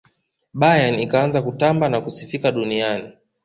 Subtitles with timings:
[0.53, 3.09] bayern ikaanza kutamba na kusifika duniani